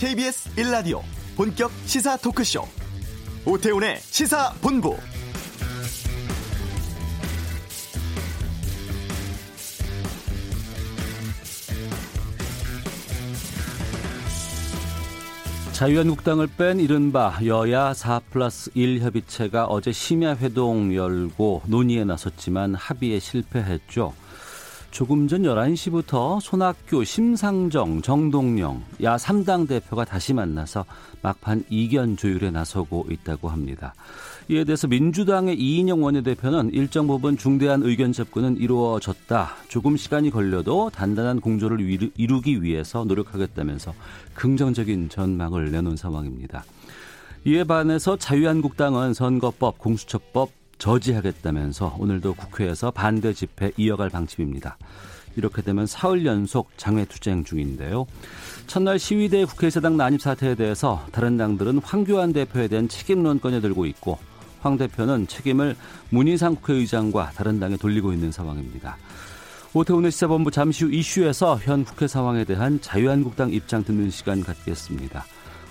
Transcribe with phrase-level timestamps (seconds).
[0.00, 1.02] KBS 1라디오
[1.36, 2.62] 본격 시사 토크쇼
[3.44, 4.96] 오태훈의 시사본부
[15.72, 23.18] 자유한국당을 뺀 이른바 여야 4 플러스 1 협의체가 어제 심야 회동 열고 논의에 나섰지만 합의에
[23.18, 24.14] 실패했죠.
[24.90, 30.84] 조금 전 11시부터 손학규, 심상정, 정동영 야 3당 대표가 다시 만나서
[31.22, 33.94] 막판 이견 조율에 나서고 있다고 합니다.
[34.48, 39.50] 이에 대해서 민주당의 이인영 원내대표는 일정 부분 중대한 의견 접근은 이루어졌다.
[39.68, 41.80] 조금 시간이 걸려도 단단한 공조를
[42.16, 43.94] 이루기 위해서 노력하겠다면서
[44.34, 46.64] 긍정적인 전망을 내놓은 상황입니다.
[47.46, 54.76] 이에 반해서 자유한국당은 선거법, 공수처법, 저지하겠다면서 오늘도 국회에서 반대 집회 이어갈 방침입니다.
[55.36, 58.06] 이렇게 되면 사흘 연속 장외투쟁 중인데요.
[58.66, 64.18] 첫날 시위대 국회의사당 난입 사태에 대해서 다른 당들은 황교안 대표에 대한 책임론 꺼내들고 있고
[64.60, 65.76] 황 대표는 책임을
[66.10, 68.96] 문희상 국회의장과 다른 당에 돌리고 있는 상황입니다.
[69.72, 75.24] 오태훈의 시사본부 잠시 후 이슈에서 현 국회 상황에 대한 자유한국당 입장 듣는 시간 갖겠습니다.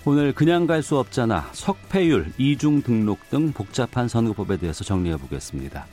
[0.05, 5.85] 오늘 그냥 갈 수 없잖아 석패율, 이중 등록 등 복잡한 선거법에 대해서 정리해 보겠습니다.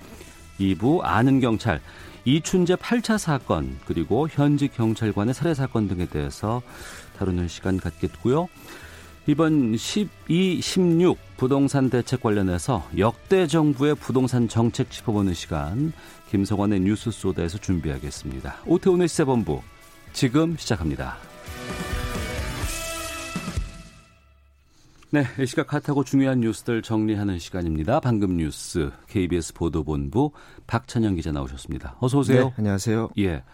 [0.60, 1.80] 2부 아는 경찰,
[2.24, 6.62] 이춘재 8차 사건 그리고 현직 경찰관의 살해 사건 등에 대해서
[7.18, 8.48] 다루는 시간 갖겠고요.
[9.27, 15.92] 이번 12, 16 부동산 대책 관련해서 역대 정부의 부동산 정책 짚어보는 시간
[16.30, 18.58] 김성환의 뉴스 소다에서 준비하겠습니다.
[18.66, 19.62] 오태훈의 시세본부
[20.12, 21.16] 지금 시작합니다.
[25.10, 28.00] 네, 이 시각 핫하고 중요한 뉴스들 정리하는 시간입니다.
[28.00, 30.32] 방금 뉴스 KBS 보도본부
[30.66, 31.96] 박찬영 기자 나오셨습니다.
[32.00, 32.46] 어서 오세요.
[32.46, 33.10] 네, 안녕하세요.
[33.18, 33.44] 예.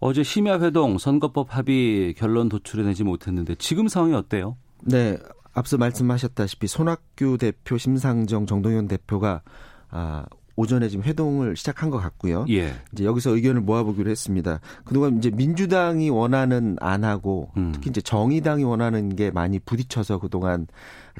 [0.00, 4.56] 어제 심야 회동 선거법 합의 결론 도출해내지 못했는데 지금 상황이 어때요?
[4.82, 5.18] 네,
[5.52, 9.42] 앞서 말씀하셨다시피 손학규 대표, 심상정, 정동현 대표가
[9.90, 10.24] 아,
[10.56, 12.46] 오전에 지금 회동을 시작한 것 같고요.
[12.50, 12.74] 예.
[12.92, 14.60] 이제 여기서 의견을 모아보기로 했습니다.
[14.84, 17.72] 그동안 이제 민주당이 원하는 안하고 음.
[17.74, 20.66] 특히 이제 정의당이 원하는 게 많이 부딪혀서 그동안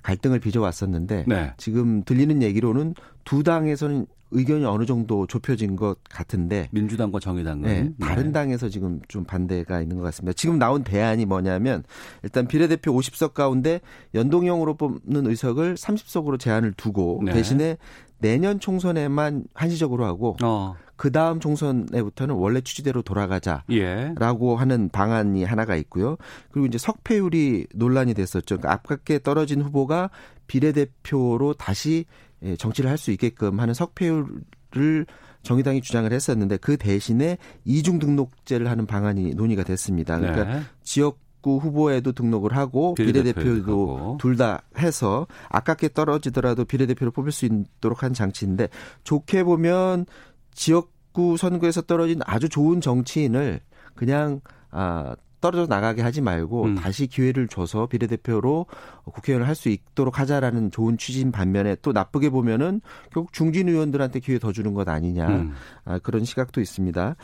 [0.02, 1.52] 갈등을 빚어왔었는데 네.
[1.56, 7.92] 지금 들리는 얘기로는 두 당에서는 의견이 어느 정도 좁혀진 것 같은데 민주당과 정의당은 네, 네.
[8.00, 8.32] 다른 네.
[8.32, 10.34] 당에서 지금 좀 반대가 있는 것 같습니다.
[10.34, 11.84] 지금 나온 대안이 뭐냐면
[12.22, 13.80] 일단 비례대표 50석 가운데
[14.14, 17.32] 연동형으로 뽑는 의석을 30석으로 제한을 두고 네.
[17.32, 17.78] 대신에
[18.18, 20.76] 내년 총선에만 한시적으로 하고 어.
[20.96, 24.14] 그 다음 총선에부터는 원래 취지대로 돌아가자라고 예.
[24.56, 26.16] 하는 방안이 하나가 있고요.
[26.50, 28.58] 그리고 이제 석패율이 논란이 됐었죠.
[28.58, 30.10] 그러니까 아깝게 떨어진 후보가
[30.46, 32.23] 비례대표로 다시 예,
[32.58, 35.06] 정치를 할 수 있게끔 하는 석패율을
[35.42, 40.18] 정의당이 주장을 했었는데 그 대신에 이중 등록제를 하는 방안이 논의가 됐습니다.
[40.18, 40.62] 그러니까 네.
[40.82, 48.02] 지역 구 후보에도 등록을 하고 비례대표도 둘 다 해서 아깝게 떨어지더라도 비례대표를 뽑을 수 있도록
[48.02, 48.68] 한 장치인데
[49.04, 50.06] 좋게 보면
[50.54, 53.60] 지역구 선거에서 떨어진 아주 좋은 정치인을
[53.94, 54.40] 그냥
[54.70, 56.74] 아 떨어져 나가게 하지 말고 음.
[56.74, 58.64] 다시 기회를 줘서 비례대표로
[59.04, 62.80] 국회의원을 할 수 있도록 하자라는 좋은 취지인 반면에 또 나쁘게 보면은
[63.12, 65.52] 결국 중진 의원들한테 기회 더 주는 것 아니냐 음.
[65.84, 67.16] 아, 그런 시각도 있습니다.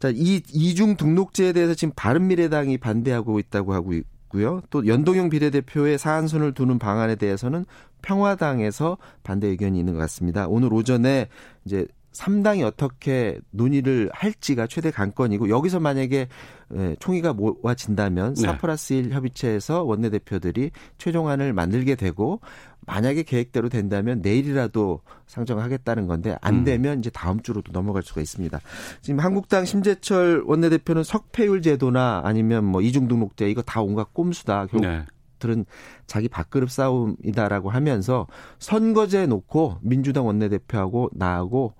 [0.00, 4.60] 자, 이 이중 등록제에 대해서 지금 바른미래당이 반대하고 있다고 하고 있고요.
[4.70, 7.64] 또 연동형 비례대표의 사안순을 두는 방안에 대해서는
[8.02, 10.46] 평화당에서 반대 의견이 있는 것 같습니다.
[10.48, 11.28] 오늘 오전에
[11.64, 16.28] 이제 3당이 어떻게 논의를 할지가 최대 관건이고 여기서 만약에
[16.74, 18.42] 예, 총의가 모아진다면 네.
[18.42, 22.40] 4 플러스 1 협의체에서 원내대표들이 최종안을 만들게 되고
[22.86, 26.64] 만약에 계획대로 된다면 내일이라도 상정하겠다는 건데 안 음.
[26.64, 28.58] 되면 이제 다음 주로도 넘어갈 수가 있습니다.
[29.02, 34.66] 지금 한국당 심재철 원내대표는 석패율 제도나 아니면 뭐 이중등록제 이거 다 온갖 꼼수다.
[34.66, 35.04] 결국 네.
[35.38, 35.64] 들은
[36.06, 38.26] 자기 밥그릇 싸움이다라고 하면서
[38.58, 41.74] 선거제 놓고 민주당 원내대표하고 나하고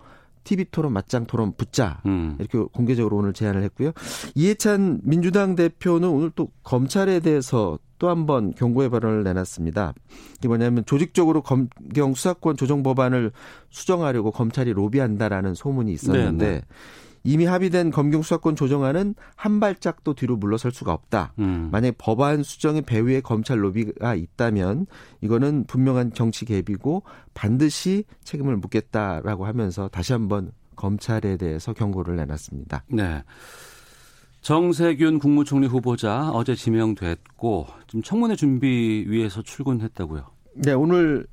[0.49, 2.37] TV 토론 맞짱 토론 붙자 음.
[2.39, 3.93] 이렇게 공개적으로 오늘 제안을 했고요.
[4.35, 9.93] 이해찬 민주당 대표는 오늘 또 검찰에 대해서 또 한 번 경고의 발언을 내놨습니다.
[10.39, 13.33] 이게 뭐냐면 조직적으로 검경 수사권 조정 법안을
[13.71, 16.63] 수정하려고 검찰이 로비한다라는 소문이 있었는데 네 네.
[17.29, 17.35] 네.
[17.35, 21.35] 이미 합의된 검경 수사권 조정안은 한 발짝도 뒤로 물러설 수가 없다.
[21.39, 21.69] 음.
[21.71, 24.87] 만약 법안 수정의 배후에 검찰 로비가 있다면
[25.21, 27.03] 이거는 분명한 정치 개입이고
[27.35, 32.85] 반드시 책임을 묻겠다라고 하면서 다시 한번 검찰에 대해서 경고를 내놨습니다.
[32.89, 33.23] 네.
[34.41, 40.25] 정세균 국무총리 후보자 어제 지명됐고 지금 청문회 준비 위해서 출근했다고요.
[40.55, 41.27] 네, 오늘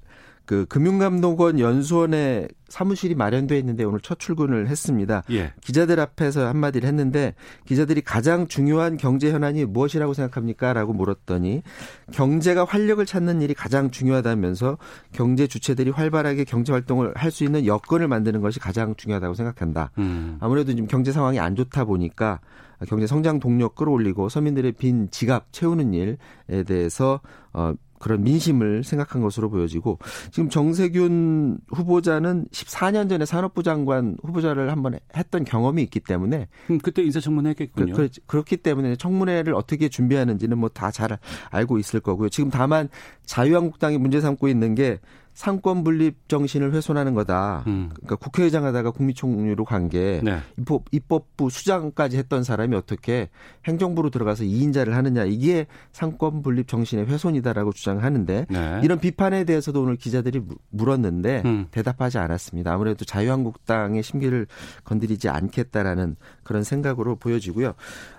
[0.45, 5.24] 그 금융감독원 연수원에 사무실이 마련돼 있는데 오늘 첫 출근을 했습니다.
[5.31, 5.53] 예.
[5.62, 11.62] 기자들 앞에서 한마디를 했는데 기자들이 가장 중요한 경제 현안이 무엇이라고 생각합니까?라고 물었더니
[12.12, 14.77] 경제가 활력을 찾는 일이 가장 중요하다면서
[15.12, 19.92] 경제 주체들이 활발하게 경제 활동을 할 수 있는 여건을 만드는 것이 가장 중요하다고 생각한다.
[19.97, 20.38] 음.
[20.39, 22.39] 아무래도 지금 경제 상황이 안 좋다 보니까
[22.88, 26.18] 경제 성장 동력 끌어올리고 서민들의 빈 지갑 채우는 일에
[26.65, 27.19] 대해서
[27.51, 30.00] 어 그런 민심을 생각한 것으로 보여지고
[30.31, 37.03] 지금 정세균 후보자는 14년 전에 산업부 장관 후보자를 한번 했던 경험이 있기 때문에 음, 그때
[37.03, 37.94] 인사청문회 했겠군요.
[37.94, 41.18] 그, 그 렇기 때문에 청문회를 어떻게 준비하는지는 뭐 다 잘
[41.51, 42.30] 알고 있을 거고요.
[42.30, 42.88] 지금 다만
[43.25, 45.00] 자유한국당이 문제 삼고 있는 게
[45.36, 47.64] 삼권 분립 정신을 훼손하는 거다.
[47.68, 47.90] 음.
[47.94, 50.40] 그러니까 국회의장 하다가 국무총리로 간게 네.
[50.58, 53.30] 입법, 입법부 수장까지 했던 사람이 어떻게
[53.66, 58.80] 행정부로 들어가서 2인자를 하느냐 이게 삼권 분립 정신의 훼손이다라고 주장하는데 네.
[58.82, 61.68] 이런 비판에 대해서도 오늘 기자들이 물었는데 음.
[61.70, 62.74] 대답하지 않았습니다.
[62.74, 64.48] 아무래도 자유한국당의 심기를
[64.86, 67.74] 건드리지 않겠다라는 그런 생각으로 보여지고요.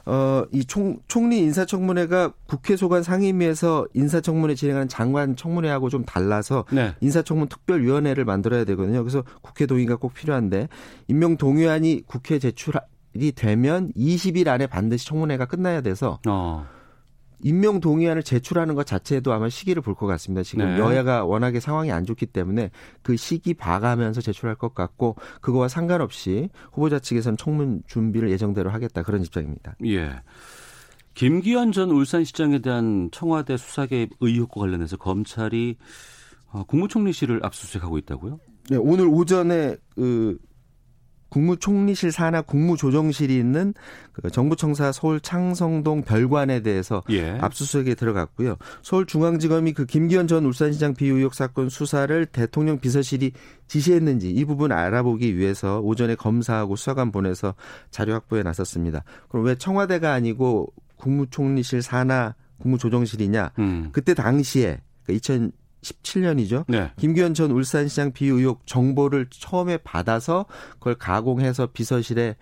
[0.05, 6.94] 어, 이 총, 총리 인사청문회가 국회 소관 상임위에서 인사청문회 진행하는 장관 청문회하고 좀 달라서 네.
[7.00, 9.02] 인사청문 특별위원회를 만들어야 되거든요.
[9.02, 10.69] 그래서 국회 동의가 꼭 필요한데
[11.08, 16.67] 임명 동의안이 국회 제출이 되면 20일 안에 반드시 청문회가 끝나야 돼서 어.
[17.47, 20.43] 임명 동의안을 제출하는 것 자체도 아마 시기를 볼 것 같습니다.
[20.43, 20.79] 지금 네.
[20.81, 22.71] 여야가 워낙에 상황이 안 좋기 때문에
[23.03, 29.23] 그 시기 봐가면서 제출할 것 같고 그거와 상관없이 후보자 측에서는 청문 준비를 예정대로 하겠다 그런
[29.23, 29.77] 입장입니다.
[29.87, 30.11] 예.
[31.15, 35.77] 김기현 전 울산시장에 대한 청와대 수사 개입 의혹과 관련해서 검찰이
[36.51, 38.41] 어, 국무총리실을 압수수색하고 있다고요?
[38.71, 40.37] 네, 오늘 오전에 그
[41.37, 43.75] 국무총리실 산하 국무조정실이 있는
[44.15, 47.37] 그 정부청사 서울 창성동 별관에 대해서 예.
[47.38, 48.56] 압수수색에 들어갔고요.
[48.81, 53.33] 서울중앙지검이 그 김기현 전 울산시장 비의혹 사건 수사를 대통령 비서실이
[53.67, 57.55] 지시했는지 이 부분 알아보기 위해서 오전에 검사하고 수사관 보내서
[57.91, 59.05] 자료 확보에 나섰습니다.
[59.29, 63.53] 그럼 왜 청와대가 아니고 국무총리실 산하 국무조정실이냐?
[63.59, 63.91] 음.
[63.93, 64.81] 그때 당시에
[65.11, 65.53] 2000
[65.87, 66.65] 그 17년이죠.
[66.69, 66.91] 네.
[66.97, 72.37] 김기현 전 울산시장 비의혹 정보를 처음에 받아서 그걸 가공해서 비서실에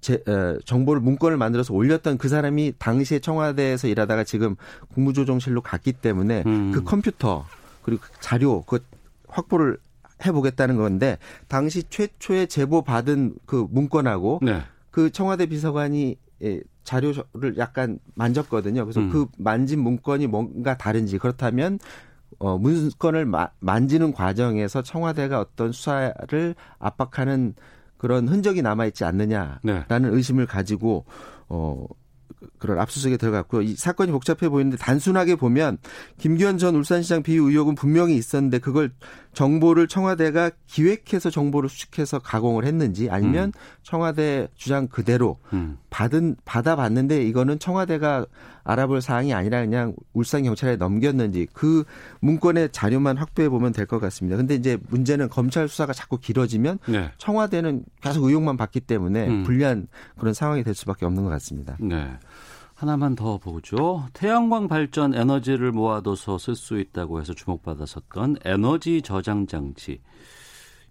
[0.00, 4.56] 제, 에, 정보를 문건을 만들어서 올렸던 그 사람이 당시에 청와대에서 일하다가 지금
[4.94, 6.72] 국무조정실로 갔기 때문에 음.
[6.72, 7.46] 그 컴퓨터
[7.82, 8.82] 그리고 그 자료 그
[9.28, 9.78] 확보를
[10.24, 11.18] 해보겠다는 건데
[11.48, 14.62] 당시 최초에 제보 받은 그 문건하고 네.
[14.90, 18.84] 그 청와대 비서관이 예, 자료를 약간 만졌거든요.
[18.84, 19.10] 그래서 음.
[19.10, 21.78] 그 만진 문건이 뭔가 다른지 그렇다면
[22.38, 27.54] 어, 문건을 마, 만지는 과정에서 청와대가 어떤 수사를 압박하는
[27.98, 30.08] 그런 흔적이 남아있지 않느냐라는 네.
[30.08, 31.04] 의심을 가지고
[31.48, 31.86] 어,
[32.58, 33.62] 그런 압수수색에 들어갔고요.
[33.62, 35.78] 이 사건이 복잡해 보이는데 단순하게 보면
[36.18, 38.92] 김기현 전 울산시장 비위 의혹은 분명히 있었는데 그걸
[39.32, 43.52] 정보를 청와대가 기획해서 정보를 수집해서 가공을 했는지 아니면 음.
[43.82, 45.78] 청와대 주장 그대로 음.
[45.90, 48.26] 받은 받아 봤는데 이거는 청와대가
[48.64, 51.84] 알아볼 사항이 아니라 그냥 울산 경찰에 넘겼는지 그
[52.20, 54.36] 문건의 자료만 확보해 보면 될 것 같습니다.
[54.36, 57.10] 근데 이제 문제는 검찰 수사가 자꾸 길어지면 네.
[57.18, 59.42] 청와대는 계속 의혹만 받기 때문에 음.
[59.44, 59.88] 불리한
[60.18, 61.76] 그런 상황이 될 수밖에 없는 것 같습니다.
[61.80, 62.10] 네.
[62.80, 64.06] 하나만 더 보죠.
[64.14, 70.00] 태양광 발전 에너지를 모아둬서 쓸 수 있다고 해서 주목받았었던 에너지 저장 장치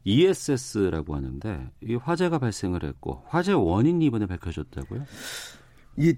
[0.03, 5.03] ESS라고 하는데 이 화재가 발생을 했고 화재 원인이 이번에 밝혀졌다고요?
[5.97, 6.13] 이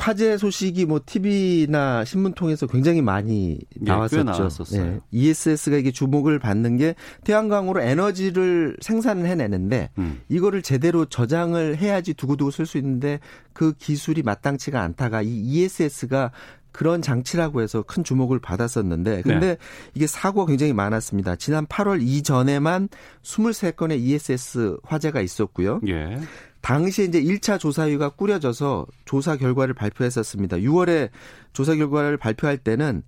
[0.00, 4.48] 화재 소식이 뭐 TV나 신문 통해서 굉장히 많이 예, 나왔었죠.
[4.72, 5.00] 예, 네.
[5.10, 10.20] ESS가 이게 주목을 받는 게 태양광으로 에너지를 생산을 해내는데 음.
[10.30, 13.20] 이거를 제대로 저장을 해야지 두고두고 쓸 수 있는데
[13.52, 16.32] 그 기술이 마땅치가 않다가 이 ESS가
[16.72, 19.56] 그런 장치라고 해서 큰 주목을 받았었는데 근데 네.
[19.94, 21.36] 이게 사고가 굉장히 많았습니다.
[21.36, 22.88] 지난 8월 이전에만
[23.22, 25.80] 23건의 ESS 화재가 있었고요.
[25.88, 26.18] 예.
[26.60, 30.58] 당시에 이제 1차 조사위가 꾸려져서 조사 결과를 발표했었습니다.
[30.58, 31.10] 6월에
[31.52, 33.02] 조사 결과를 발표할 때는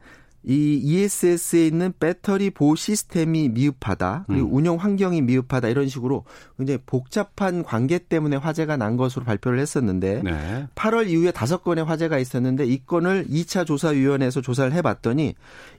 [0.45, 4.25] 이 ESS에 있는 배터리 보호 시스템이 미흡하다.
[4.27, 4.55] 그리고 음.
[4.55, 5.69] 운영 환경이 미흡하다.
[5.69, 6.25] 이런 식으로
[6.57, 10.67] 굉장히 복잡한 관계 때문에 화재가 난 것으로 발표를 했었는데 네.
[10.75, 15.35] 8월 이후에 다섯 건의 화재가 있었는데 이 건을 2차 조사위원회에서 조사를 해봤더니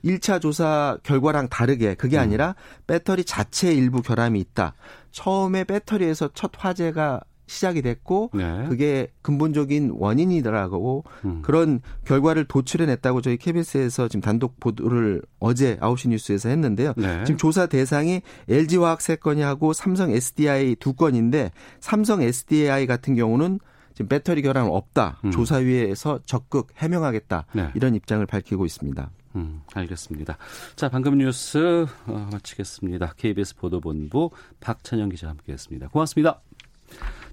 [0.05, 2.21] 1차 조사 결과랑 다르게 그게 음.
[2.21, 2.55] 아니라
[2.87, 4.75] 배터리 자체 일부 결함이 있다.
[5.11, 8.65] 처음에 배터리에서 첫 화재가 시작이 됐고 네.
[8.67, 11.41] 그게 근본적인 원인이더라고 음.
[11.41, 16.93] 그런 결과를 도출해냈다고 저희 KBS에서 지금 단독 보도를 어제 9시 뉴스에서 했는데요.
[16.97, 17.23] 네.
[17.25, 23.59] 지금 조사 대상이 LG화학 세 건이 하고 삼성 SDI 두 건인데 삼성 SDI 같은 경우는
[23.93, 25.19] 지금 배터리 결함 없다.
[25.25, 25.31] 음.
[25.31, 27.45] 조사위에서 적극 해명하겠다.
[27.53, 27.71] 네.
[27.75, 29.09] 이런 입장을 밝히고 있습니다.
[29.35, 30.37] 음, 알겠습니다.
[30.75, 33.13] 자, 방금 뉴스 어, 마치겠습니다.
[33.17, 35.89] KBS 보도본부 박찬영 기자 함께했습니다.
[35.89, 36.41] 고맙습니다.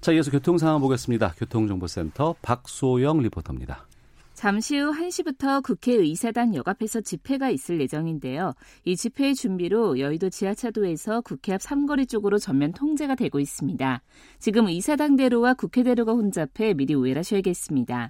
[0.01, 1.35] 자, 이어서 교통 상황 보겠습니다.
[1.37, 3.85] 교통정보센터 박소영 리포터입니다.
[4.33, 8.53] 잠시 후 1시부터 국회의사당 역 앞에서 집회가 있을 예정인데요.
[8.83, 14.01] 이 집회의 준비로 여의도 지하차도에서 국회 앞 삼거리 쪽으로 전면 통제가 되고 있습니다.
[14.39, 18.09] 지금 의사당대로와 국회대로가 혼잡해 미리 우회하셔야겠습니다.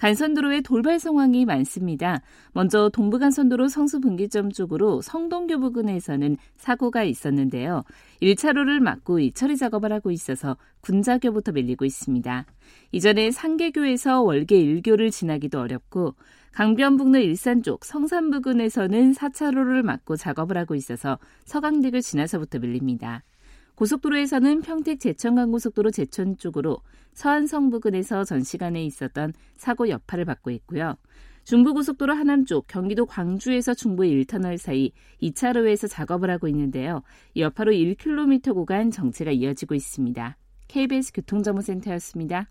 [0.00, 2.22] 간선도로에 돌발 상황이 많습니다.
[2.52, 7.84] 먼저 동부간선도로 성수분기점 쪽으로 성동교 부근에서는 사고가 있었는데요.
[8.22, 12.46] 1차로를 막고 이 처리 작업을 하고 있어서 군자교부터 밀리고 있습니다.
[12.92, 16.14] 이전에 상계교에서 월계 1교를 지나기도 어렵고
[16.52, 23.22] 강변북로 일산 쪽 성산 부근에서는 4차로를 막고 작업을 하고 있어서 서강대교 지나서부터 밀립니다.
[23.80, 26.80] 고속도로에서는 평택 제천간고속도로 제천 쪽으로
[27.14, 30.96] 서안성 부근에서 전 시간에 있었던 사고 여파를 받고 있고요.
[31.44, 37.00] 중부고속도로 하남 쪽 경기도 광주에서 중부 1터널 사이 2차로에서 작업을 하고 있는데요.
[37.36, 40.36] 여파로 1km 구간 정체가 이어지고 있습니다.
[40.68, 42.50] KBS 교통정보센터였습니다.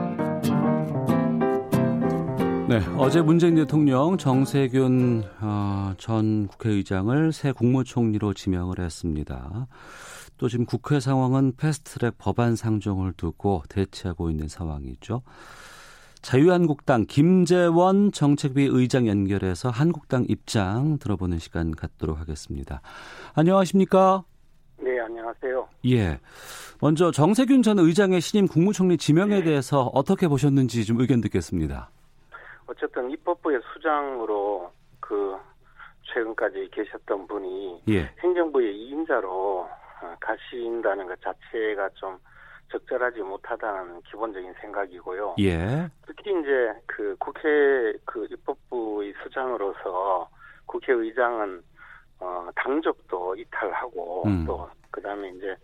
[2.71, 9.67] 네, 어제 문재인 대통령 정세균 어, 전 국회의장을 새 국무총리로 지명을 했습니다.
[10.37, 15.21] 또 지금 국회 상황은 패스트트랙 법안 상정을 두고 대치하고 있는 상황이죠.
[16.21, 22.79] 자유한국당 김재원 정책위 의장 연결해서 한국당 입장 들어보는 시간 갖도록 하겠습니다.
[23.33, 24.23] 안녕하십니까?
[24.81, 25.67] 네, 안녕하세요.
[25.87, 26.19] 예.
[26.79, 29.43] 먼저 정세균 전 의장의 신임 국무총리 지명에 네.
[29.43, 31.89] 대해서 어떻게 보셨는지 좀 의견 듣겠습니다.
[32.71, 35.37] 어쨌든 입법부의 수장으로 그
[36.13, 38.09] 최근까지 계셨던 분이 예.
[38.23, 42.17] 행정부의 2인자로 어, 가신다는 것 자체가 좀
[42.71, 45.35] 적절하지 못하다는 기본적인 생각이고요.
[45.39, 45.89] 예.
[46.07, 50.29] 특히 이제 그 국회 그 입법부의 수장으로서
[50.65, 51.61] 국회의장은
[52.19, 54.45] 어 당적도 이탈하고 음.
[54.45, 55.55] 또 그다음에 이제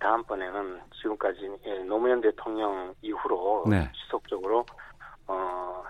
[0.00, 1.50] 다음번에는 지금까지
[1.86, 3.90] 노무현 대통령 이후로 네.
[3.92, 4.66] 지속적으로
[5.26, 5.82] 어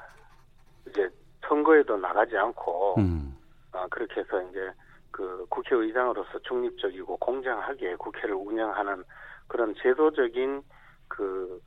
[0.88, 1.09] 이제
[1.47, 3.37] 선거에도 나가지 않고 음.
[3.73, 4.71] 어, 그렇게 해서 이제
[5.11, 9.02] 그 국회의장으로서 중립적이고 공정하게 국회를 운영하는
[9.47, 10.62] 그런 제도적인
[11.09, 11.61] 그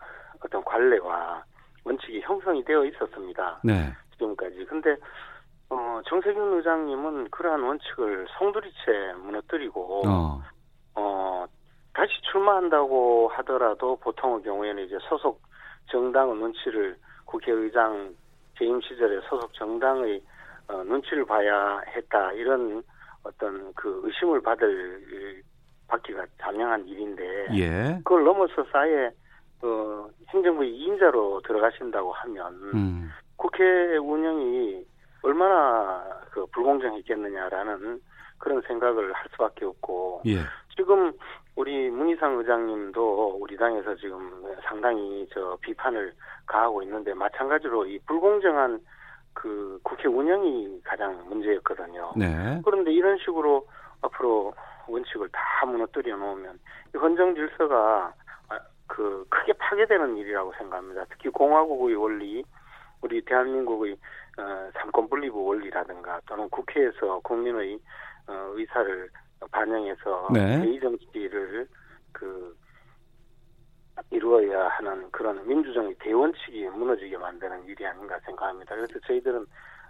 [0.44, 1.44] 어떤 관례와
[1.84, 3.60] 원칙이 형성이 되어 있었습니다.
[3.64, 3.92] 네.
[4.14, 4.66] 지금까지.
[4.66, 4.96] 근데
[5.70, 10.42] 어, 정세균 의장님은 그러한 원칙을 송두리째 무너뜨리고 어.
[10.96, 11.46] 어
[11.94, 15.42] 다시 출마한다고 하더라도 보통의 경우에는 이제 소속
[15.90, 18.16] 정당의 눈치를 국회의장
[18.62, 20.22] 재임 시절에 소속 정당의
[20.68, 22.84] 어, 눈치를 봐야 했다 이런
[23.24, 25.42] 어떤 그 의심을 받을
[25.88, 27.96] 받기가 자명한 일인데 예.
[28.04, 29.10] 그걸 넘어서 아예
[29.64, 33.12] 어, 행정부의 2인자로 들어가신다고 하면 음.
[33.36, 33.64] 국회
[33.98, 34.86] 운영이
[35.24, 38.00] 얼마나 그 불공정했겠느냐라는
[38.38, 40.38] 그런 생각을 할 수밖에 없고 예.
[40.76, 41.12] 지금
[41.56, 46.14] 우리 문희상 의장님도 우리 당에서 지금 상당히 저 비판을
[46.46, 48.80] 가하고 있는데 마찬가지로 이 불공정한
[49.34, 52.14] 그 국회 운영이 가장 문제였거든요.
[52.16, 52.62] 네.
[52.64, 53.68] 그런데 이런 식으로
[54.02, 54.54] 앞으로
[54.88, 56.60] 원칙을 다 무너뜨려 놓으면
[56.96, 58.14] 헌정 질서가
[58.50, 61.06] 아, 그 크게 파괴되는 일이라고 생각합니다.
[61.10, 62.44] 특히 공화국의 원리,
[63.02, 63.98] 우리 대한민국의
[64.38, 67.80] 어, 삼권 분리부 원리라든가 또는 국회에서 국민의
[68.28, 69.10] 어, 의사를
[69.48, 70.62] 반영해서 네.
[70.62, 71.68] 대의 정치를
[72.12, 72.56] 그
[74.10, 78.76] 이루어야 하는 그런 민주정의 대원칙이 무너지게 만드는 일이 아닌가 생각합니다.
[78.76, 79.46] 그래서 저희들은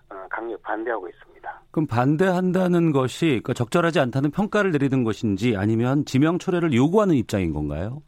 [0.09, 1.61] 어, 강력 반대하고 있습니다.
[1.71, 8.01] 그럼 반대한다는 것이 그러니까 적절하지 않다는 평가를 내리는 것인지 아니면 지명 철회를 요구하는 입장인 건가요?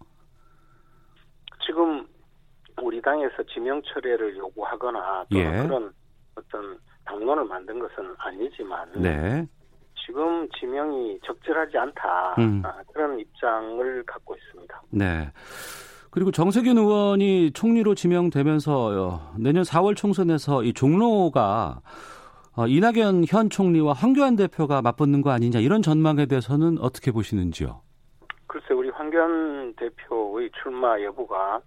[1.65, 2.05] 지금
[2.81, 5.63] 우리 당에서 지명 철회를 요구하거나 또 예.
[5.63, 5.93] 그런
[6.35, 9.47] 어떤 당론을 만든 것은 아니지만 네.
[10.05, 12.61] 지금 지명이 적절하지 않다 음.
[12.65, 14.81] 아, 그런 입장을 갖고 있습니다.
[14.91, 15.31] 네.
[16.11, 21.81] 그리고 정세균 의원이 총리로 지명되면서 내년 4월 총선에서 이 종로가
[22.55, 27.81] 어, 이낙연 현 총리와 황교안 대표가 맞붙는 거 아니냐 이런 전망에 대해서는 어떻게 보시는지요?
[28.45, 31.59] 글쎄 우리 황교안 대표의 출마 여부가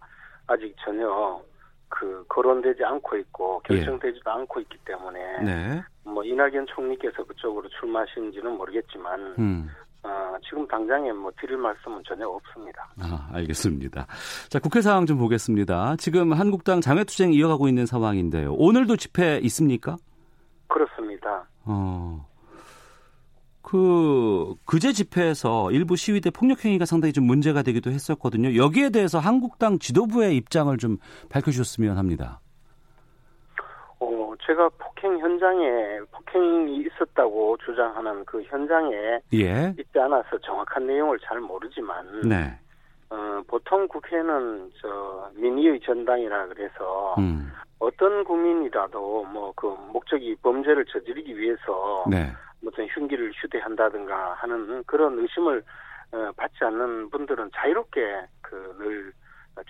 [0.47, 1.41] 아직 전혀
[1.89, 4.35] 그 거론되지 않고 있고 결정되지도 예.
[4.35, 5.83] 않고 있기 때문에 네.
[6.05, 9.71] 뭐 이낙연 총리께서 그쪽으로 출마하신지는 모르겠지만 음.
[10.03, 12.89] 어, 지금 당장에 뭐 드릴 말씀은 전혀 없습니다.
[13.01, 14.07] 아, 알겠습니다.
[14.49, 15.97] 자, 국회 상황 좀 보겠습니다.
[15.99, 18.55] 지금 한국당 장외투쟁 이어가고 있는 상황인데요.
[18.55, 19.97] 오늘도 집회 있습니까?
[20.69, 21.47] 그렇습니다.
[21.65, 22.25] 어.
[23.69, 28.55] 그 그제 집회에서 일부 시위대 폭력 행위가 상당히 좀 문제가 되기도 했었거든요.
[28.55, 30.99] 여기에 대해서 한국당 지도부의 입장을 좀
[31.31, 32.39] 밝혀주셨으면 합니다.
[33.99, 38.95] 어, 제가 폭행 현장에 폭행이 있었다고 주장하는 그 현장에
[39.35, 39.75] 예.
[39.77, 42.57] 있지 않아서 정확한 내용을 잘 모르지만 네.
[43.11, 47.53] 어, 보통 국회는 저 민의의 전당이라 그래서 음.
[47.79, 52.33] 어떤 국민이라도 뭐 그 목적이 범죄를 저지르기 위해서 네.
[52.61, 55.63] 무슨 흉기를 휴대한다든가 하는 그런 의심을
[56.13, 59.13] 어, 받지 않는 분들은 자유롭게 그 늘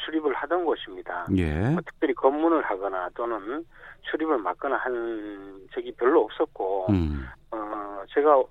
[0.05, 1.27] 출입을 하던 곳입니다.
[1.37, 1.71] 예.
[1.71, 3.65] 뭐 특별히 검문을 하거나 또는
[4.11, 7.25] 출입을 막거나 한 적이 별로 없었고, 음.
[7.53, 8.43] 어, 제가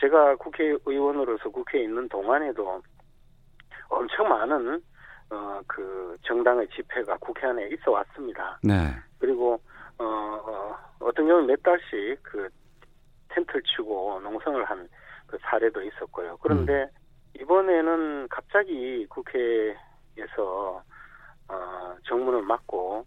[0.00, 2.80] 제가 국회의원으로서 국회에 있는 동안에도
[3.88, 4.82] 엄청 많은
[5.30, 8.58] 어, 그 정당의 집회가 국회 안에 있어 왔습니다.
[8.62, 8.94] 네.
[9.18, 9.60] 그리고
[9.98, 12.48] 어, 어, 어떤 경우는 몇 달씩 그
[13.28, 14.88] 텐트를 치고 농성을 한
[15.28, 16.38] 그 사례도 있었고요.
[16.42, 17.40] 그런데 음.
[17.40, 20.82] 이번에는 갑자기 국회에서
[21.48, 23.06] 어, 정문을 막고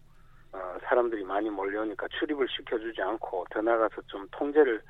[0.52, 4.80] 어, 사람들이 많이 몰려오니까 출입을 시켜주지 않고 더 나가서 좀 통제를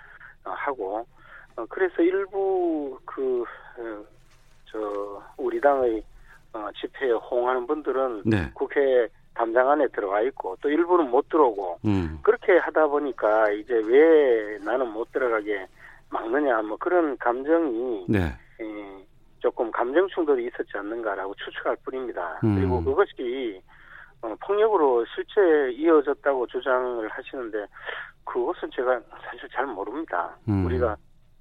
[0.45, 1.07] 어, 하고
[1.57, 3.45] 어, 그래서 일부 그
[4.73, 6.02] 저 우리 당의
[6.55, 8.50] 어, 집회에 호응하는 분들은 네.
[8.55, 12.19] 국회 담장 안에 들어가 있고 또 일부는 못 들어오고 음.
[12.23, 15.67] 그렇게 하다 보니까 이제 왜 나는 못 들어가게
[16.11, 18.19] 막느냐 뭐 그런 감정이 네.
[18.61, 19.07] 에,
[19.38, 22.41] 조금 감정 충돌이 있었지 않는가라고 추측할 뿐입니다.
[22.45, 22.57] 음.
[22.57, 23.62] 그리고 그것이
[24.21, 27.67] 어, 폭력으로 실제 이어졌다고 주장을 하시는데
[28.25, 30.37] 그것은 제가 사실 잘 모릅니다.
[30.49, 30.67] 음.
[30.67, 30.97] 우리가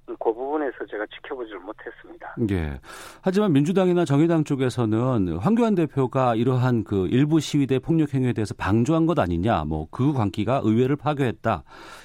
[0.06, 2.34] 그 부분에서 제가 지켜보지를 못했습니다.
[2.50, 2.80] 예.
[3.22, 9.18] 하지만 민주당이나 정의당 쪽에서는 황교안 대표가 이러한 그 일부 시위대 폭력 행위에 대해서 방조한 것
[9.18, 11.62] 아니냐, 뭐 그 관계가 의회를 파괴했다.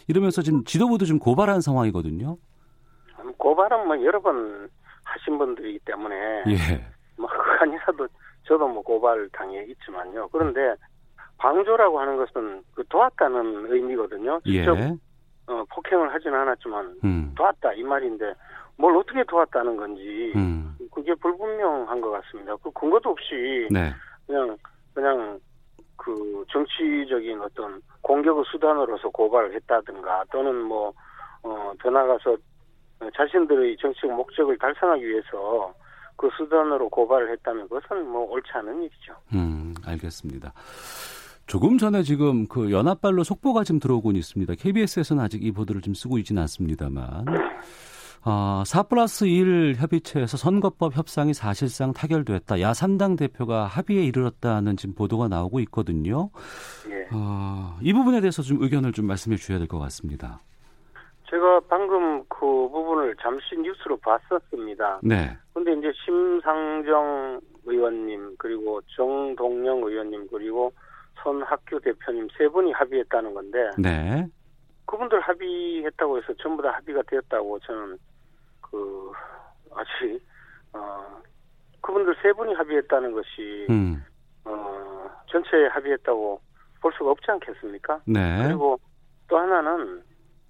[0.08, 2.38] 이러면서 지금 지도부도 좀 고발한 상황이거든요.
[3.38, 4.70] 고발은 뭐 여러 번
[5.04, 6.16] 하신 분들이기 때문에
[6.48, 6.86] 예.
[7.18, 8.08] 뭐 그거 아니라도
[8.48, 10.28] 저도 뭐 고발 당해 있지만요.
[10.32, 10.76] 그런데
[11.38, 14.40] 방조라고 하는 것은 그 도왔다는 의미거든요.
[14.46, 14.96] 직접 예.
[15.48, 17.34] 어, 폭행을 하지는 않았지만 음.
[17.36, 18.34] 도왔다 이 말인데
[18.78, 20.78] 뭘 어떻게 도왔다는 건지 음.
[20.92, 22.56] 그게 불분명한 것 같습니다.
[22.58, 23.92] 그 근거도 없이 네.
[24.26, 24.58] 그냥
[24.94, 25.40] 그냥
[25.96, 30.94] 그 정치적인 어떤 공격의 수단으로서 고발을 했다든가 또는 뭐
[31.44, 32.38] 어, 더 나가서
[33.16, 35.74] 자신들의 정치적 목적을 달성하기 위해서
[36.16, 39.16] 그 수단으로 고발을 했다면 그것은 뭐 옳지 않은 일이죠.
[39.34, 40.52] 음, 알겠습니다.
[41.48, 44.54] 조금 전에 지금 그 연합발로 속보가 지금 들어오고 있습니다.
[44.56, 47.26] KBS에서는 아직 이 보도를 좀 쓰고 있지는 않습니다만.
[48.24, 52.56] 아, 4 플러스 1 협의체에서 선거법 협상이 사실상 타결됐다.
[52.56, 56.30] 야3당 대표가 합의에 이르렀다는 지금 보도가 나오고 있거든요.
[56.90, 57.08] 예.
[57.12, 60.42] 아, 이 부분에 대해서 좀 의견을 좀 말씀해 주셔야 될 것 같습니다.
[61.30, 65.00] 제가 방금 그 부분을 잠시 뉴스로 봤었습니다.
[65.04, 65.38] 네.
[65.54, 70.72] 근데 이제 심상정 의원님 그리고 정동영 의원님 그리고
[71.24, 74.28] 선 학교 대표님 세 분이 합의했다는 건데 네.
[74.86, 77.98] 그분들 합의했다고 해서 전부 다 합의가 되었다고 저는
[78.62, 79.12] 그
[79.74, 80.22] 아직
[80.74, 81.22] 어
[81.82, 84.04] 그분들 세 분이 합의했다는 것이 음.
[84.46, 86.42] 어 전체에 합의했다고
[86.82, 88.02] 볼 수가 없지 않겠습니까?
[88.06, 88.44] 네.
[88.48, 88.80] 그리고
[89.28, 90.04] 또 하나는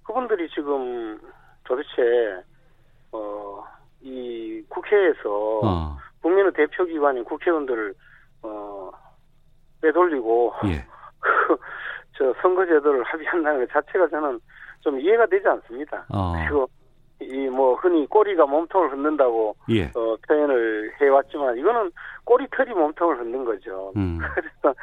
[0.04, 1.20] 그분들이 지금
[1.64, 2.42] 도대체
[3.10, 5.96] 어이 국회에서 어.
[6.22, 7.94] 국민의 대표 기관인 국회의원들을
[8.42, 8.90] 어
[9.80, 10.84] 빼돌리고 예.
[12.16, 14.40] 저 선거제도를 합의한다는 것 자체가 저는
[14.80, 16.04] 좀 이해가 되지 않습니다.
[16.08, 16.34] 어.
[16.46, 16.68] 그리고
[17.20, 19.86] 이 뭐 흔히 꼬리가 몸통을 흔든다고 예.
[19.94, 21.90] 어, 표현을 해왔지만 이거는
[22.22, 23.92] 꼬리털이 몸통을 흔든 거죠.
[23.96, 24.18] 음.
[24.34, 24.78] 그래서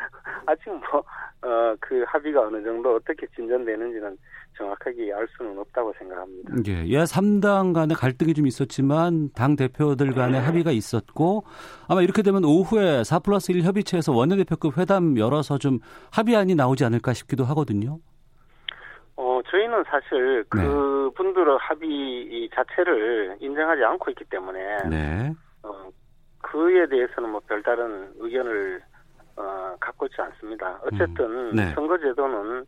[0.45, 4.17] 아직 뭐그 어, 합의가 어느 정도 어떻게 진전되는지는
[4.57, 6.53] 정확하게 알 수는 없다고 생각합니다.
[6.67, 10.45] 예, 예 3당 간의 갈등이 좀 있었지만 당 대표들 간의 네.
[10.45, 11.45] 합의가 있었고
[11.87, 15.79] 아마 이렇게 되면 오후에 4 플러스 1 협의체에서 원내대표급 회담 열어서 좀
[16.11, 17.99] 합의안이 나오지 않을까 싶기도 하거든요.
[19.55, 20.61] 어, 저희는 사실 네.
[20.61, 25.33] 그 분들의 합의 자체를 인정하지 않고 있기 때문에 네.
[25.63, 25.89] 어,
[26.41, 28.81] 그에 대해서는 뭐 별다른 의견을
[29.37, 30.79] 어, 갖고 있지 않습니다.
[30.83, 31.55] 어쨌든 음.
[31.55, 31.73] 네.
[31.73, 32.65] 선거제도는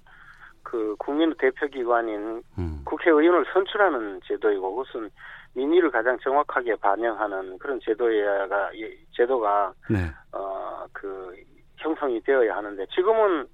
[0.63, 2.81] 그 국민 대표기관인 음.
[2.85, 5.09] 국회의원을 선출하는 제도이고 그것은
[5.53, 8.71] 민의를 가장 정확하게 반영하는 그런 제도가
[9.15, 10.11] 제도가 네.
[10.31, 11.35] 어그
[11.77, 13.47] 형성이 되어야 하는데 지금은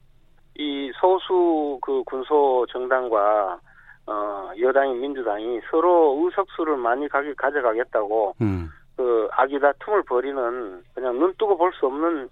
[0.56, 3.60] 이 소수 그 군소 정당과
[4.06, 8.70] 어 여당인 민주당이 서로 의석수를 많이 가게 가져가겠다고 음.
[8.96, 12.30] 그 아기다툼을 벌이는 그냥 눈 뜨고 볼 수 없는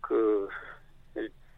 [0.00, 0.48] 그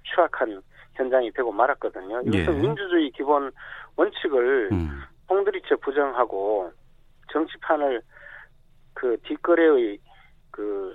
[0.05, 0.62] 추악한
[0.94, 2.22] 현장이 되고 말았거든요.
[2.22, 2.61] 이것은 예.
[2.61, 3.50] 민주주의 기본
[3.96, 5.02] 원칙을 음.
[5.29, 6.70] 홍들이채 부정하고
[7.33, 8.00] 정치판을
[8.94, 9.98] 그 뒷거래의
[10.50, 10.94] 그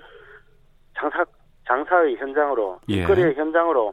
[0.98, 1.24] 장사
[1.68, 3.00] 장사의 현장으로 예.
[3.00, 3.92] 뒷거래의 현장으로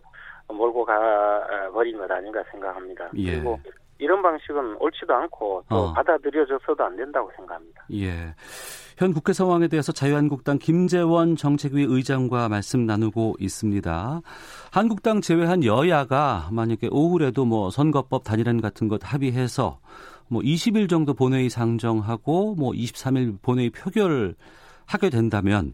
[0.50, 3.10] 몰고 가 버린 것 아닌가 생각합니다.
[3.18, 3.36] 예.
[3.36, 3.60] 그리고
[4.00, 5.94] 이런 방식은 옳지도 않고 또 어.
[5.94, 7.86] 받아들여져서도 안 된다고 생각합니다.
[7.94, 8.34] 예.
[8.98, 14.22] 현 국회 상황에 대해서 자유한국당 김재원 정책위 의장과 말씀 나누고 있습니다.
[14.72, 19.80] 한국당 제외한 여야가 만약에 오후에도 뭐 선거법 단일화 같은 것 합의해서
[20.30, 24.36] 뭐 20일 정도 본회의 상정하고 뭐 23일 본회의 표결
[24.86, 25.74] 하게 된다면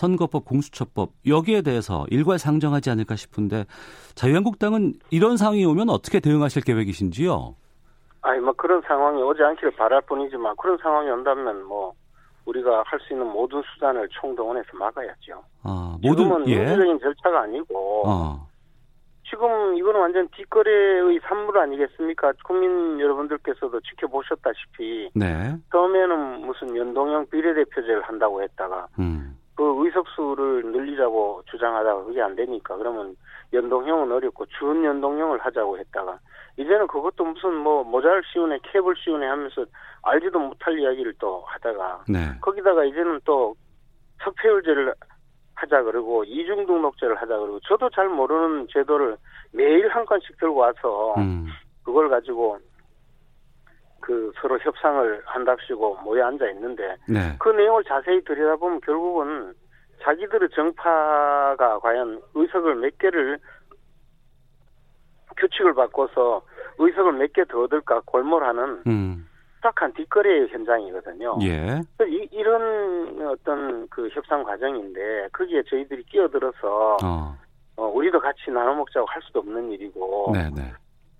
[0.00, 3.64] 선거법, 공수처법 여기에 대해서 일괄 상정하지 않을까 싶은데
[4.14, 7.54] 자유한국당은 이런 상황이 오면 어떻게 대응하실 계획이신지요?
[8.20, 11.94] 아니 뭐 그런 상황이 오지 않기를 바랄 뿐이지만 그런 상황이 온다면 뭐
[12.44, 15.42] 우리가 할 수 있는 모든 수단을 총동원해서 막아야죠.
[15.62, 16.58] 아, 모든 지금은 예.
[16.58, 18.46] 민주적인 절차가 아니고 어.
[19.28, 22.32] 지금 이거는 완전 뒷거래의 산물 아니겠습니까?
[22.44, 25.56] 국민 여러분들께서도 지켜보셨다시피 네.
[25.72, 29.36] 처음에는 무슨 연동형 비례대표제를 한다고 했다가 음.
[29.56, 33.16] 그 의석수를 늘리자고 주장하다가 그게 안 되니까 그러면
[33.52, 36.18] 연동형은 어렵고 준 연동형을 하자고 했다가
[36.58, 39.64] 이제는 그것도 무슨 뭐 모자를 씌우네 캡을 씌우네 하면서
[40.02, 42.18] 알지도 못할 이야기를 또 하다가 네.
[42.40, 43.54] 거기다가 이제는 또
[44.22, 44.94] 석패율제를
[45.54, 49.16] 하자 그러고 이중 등록제를 하자 그러고 저도 잘 모르는 제도를
[49.52, 51.46] 매일 한 건씩 들고 와서 음.
[51.82, 52.58] 그걸 가지고
[54.06, 57.34] 그 서로 협상을 한답시고 모여 앉아 있는데 네.
[57.40, 59.52] 그 내용을 자세히 들여다보면 결국은
[60.04, 63.36] 자기들의 정파가 과연 의석을 몇 개를
[65.36, 66.42] 규칙을 바꿔서
[66.78, 69.28] 의석을 몇 개 더 얻을까 골몰하는 음.
[69.60, 71.38] 딱한 뒷거래 현장이거든요.
[71.42, 71.80] 예.
[72.06, 77.36] 이, 이런 어떤 그 협상 과정인데 거기에 저희들이 끼어들어서 어.
[77.76, 80.72] 어, 우리도 같이 나눠 먹자고 할 수도 없는 일이고 네네.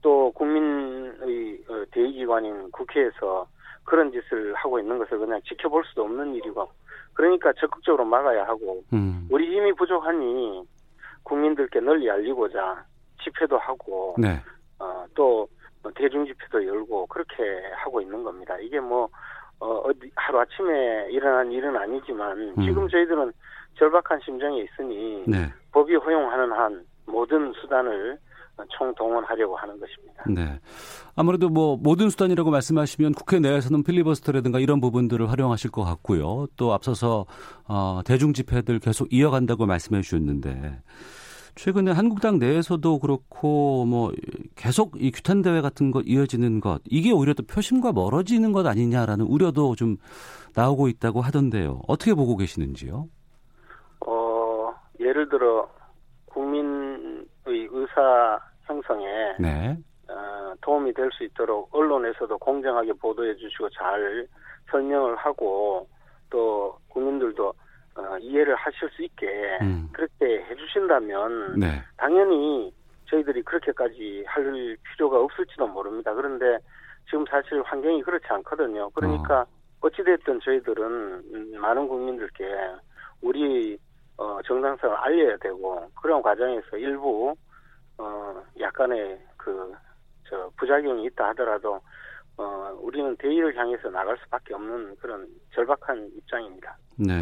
[0.07, 3.45] 또 국민의 어, 대의기관인 국회에서
[3.83, 6.71] 그런 짓을 하고 있는 것을 그냥 지켜볼 수도 없는 일이고
[7.13, 9.27] 그러니까 적극적으로 막아야 하고 음.
[9.29, 10.65] 우리 힘이 부족하니
[11.25, 12.85] 국민들께 널리 알리고자
[13.21, 14.41] 집회도 하고 네.
[14.79, 15.49] 어, 또
[15.97, 17.43] 대중 집회도 열고 그렇게
[17.75, 18.57] 하고 있는 겁니다.
[18.61, 19.09] 이게 뭐
[19.59, 22.65] 어, 어디 하루 아침에 일어난 일은 아니지만 음.
[22.65, 23.33] 지금 저희들은
[23.77, 25.53] 절박한 심정에 있으니 네.
[25.73, 28.21] 법이 허용하는 한 모든 수단을
[28.71, 30.25] 총동원하려고 하는 것입니다.
[30.29, 30.61] 네.
[31.15, 36.47] 아무래도 뭐 모든 수단이라고 말씀하시면 국회 내에서는 필리버스터라든가 이런 부분들을 활용하실 것 같고요.
[36.57, 37.27] 또 앞서서
[37.67, 40.81] 어, 대중 집회들 계속 이어간다고 말씀해 주셨는데
[41.57, 44.13] 최근에 한국당 내에서도 그렇고 뭐
[44.55, 49.25] 계속 이 규탄 대회 같은 것 이어지는 것 이게 오히려 또 표심과 멀어지는 것 아니냐라는
[49.27, 49.97] 우려도 좀
[50.55, 51.81] 나오고 있다고 하던데요.
[51.89, 53.09] 어떻게 보고 계시는지요?
[54.07, 55.67] 어 예를 들어
[56.27, 59.77] 국민 의 의사 형성에 네.
[60.09, 64.27] 어, 도움이 될 수 있도록 언론에서도 공정하게 보도해 주시고 잘
[64.71, 65.89] 설명을 하고
[66.31, 67.49] 또 국민들도
[67.97, 69.27] 어, 이해를 하실 수 있게
[69.63, 69.89] 음.
[69.93, 71.83] 그렇게 해주신다면 네.
[71.97, 72.73] 당연히
[73.09, 76.13] 저희들이 그렇게까지 할 필요가 없을지도 모릅니다.
[76.13, 76.59] 그런데
[77.09, 78.91] 지금 사실 환경이 그렇지 않거든요.
[78.91, 79.47] 그러니까
[79.81, 79.91] 어.
[79.91, 82.45] 찌됐든 저희들은 많은 국민들께
[83.23, 83.79] 우리
[84.19, 87.35] 어, 정당성을 알려야 되고 그런 과정에서 일부
[87.99, 89.75] 어, 약간의 그
[90.29, 91.81] 저 부작용이 있다 하더라도
[92.37, 96.77] 어, 우리는 대의를 향해서 나갈 수밖에 없는 그런 절박한 입장입니다.
[96.97, 97.15] 네.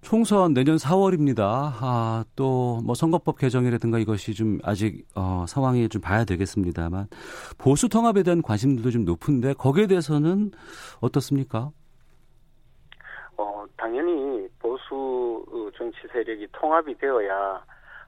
[0.00, 1.42] 총선 내년 4월입니다.
[1.42, 7.08] 아, 또, 뭐, 선거법 개정이라든가 이것이 좀 아직, 어, 상황이 좀 봐야 되겠습니다만,
[7.58, 10.52] 보수 통합에 대한 관심들도 좀 높은데, 거기에 대해서는
[11.00, 11.72] 어떻습니까?
[13.36, 15.44] 어, 당연히 보수
[15.88, 17.64] 정치 세력이 통합이 되어야,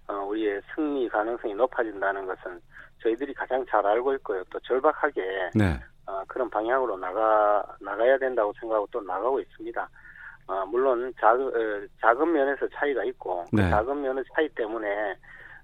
[0.07, 2.61] 어, 우리의 승리 가능성이 높아진다는 것은
[3.03, 4.45] 저희들이 가장 잘 알고 있고요.
[4.51, 5.81] 또 절박하게 네.
[6.07, 9.89] 어, 그런 방향으로 나가 나가야 된다고 생각하고 또 나가고 있습니다.
[10.47, 13.63] 어, 물론 작은 어, 작은 면에서 차이가 있고 그 네.
[13.63, 15.17] 그 작은 면의 차이 때문에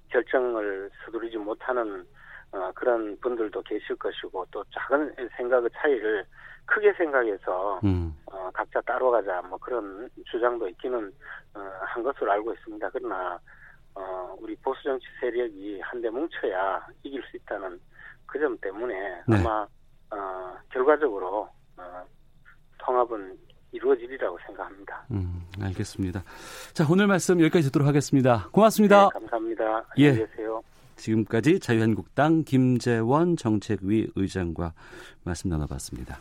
[0.09, 2.07] 결정을 서두르지 못하는
[2.53, 6.25] 어, 그런 분들도 계실 것이고 또 작은 생각의 차이를
[6.67, 8.15] 크게 생각해서 음.
[8.27, 11.13] 어, 각자 따로 가자 뭐 그런 주장도 있기는
[11.55, 12.91] 어, 한 것으로 알고 있습니다.
[12.93, 13.39] 그러나
[13.95, 17.81] 어, 우리 보수 정치 세력이 한데 뭉쳐야 이길 수 있다는
[18.27, 19.37] 그 점 때문에 네.
[19.39, 19.67] 아마
[20.11, 21.49] 어, 결과적으로
[21.79, 22.05] 어,
[22.79, 23.39] 통합은
[23.73, 25.07] 이루어지리라고 생각합니다.
[25.11, 26.23] 음, 알겠습니다.
[26.75, 28.49] 자, 오늘 말씀 여기까지 듣도록 하겠습니다.
[28.53, 29.05] 고맙습니다.
[29.05, 29.65] 네, 감사합니다.
[29.65, 30.27] 안녕히 예.
[30.27, 30.63] 계세요.
[30.97, 34.73] 지금까지 자유한국당 김재원 정책위 의장과
[35.25, 36.19] 말씀 나눠봤습니다.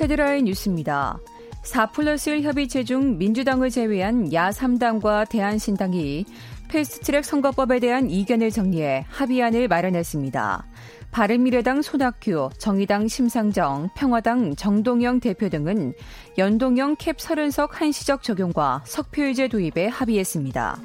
[0.00, 1.18] 헤드라인 뉴스입니다.
[1.62, 6.24] 4 플러스 1 협의체 중 민주당을 제외한 야 3당과 대한신당이
[6.68, 10.66] 패스트트랙 선거법에 대한 이견을 정리해 합의안을 마련했습니다.
[11.10, 15.94] 바른미래당 손학규, 정의당 심상정, 평화당 정동영 대표 등은
[16.36, 20.78] 연동형 캡 30석 한시적 적용과 석표율제 도입에 합의했습니다.